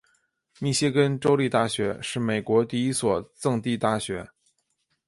[0.57, 4.27] 密歇根州立大学是美国第一所赠地大学。